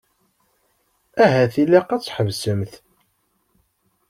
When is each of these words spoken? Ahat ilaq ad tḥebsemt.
Ahat 1.23 1.53
ilaq 1.63 1.89
ad 1.91 2.01
tḥebsemt. 2.03 2.73